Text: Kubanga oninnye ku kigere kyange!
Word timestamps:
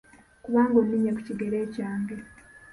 Kubanga 0.43 0.75
oninnye 0.81 1.11
ku 1.15 1.21
kigere 1.27 1.57
kyange! 1.75 2.15